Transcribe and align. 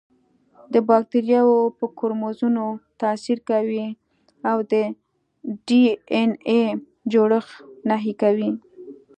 د 0.73 0.75
باکتریاوو 0.89 1.59
په 1.77 1.85
کروموزومونو 1.97 2.65
تاثیر 3.01 3.37
کوي 3.49 3.85
او 4.49 4.57
د 4.71 4.73
ډي 5.65 5.83
این 6.17 6.31
اې 6.51 6.61
جوړښت 7.11 7.51
نهي 7.89 8.13
کوي. 8.21 8.49